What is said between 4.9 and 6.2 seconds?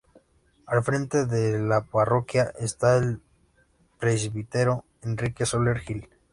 Enrique Soler Gil.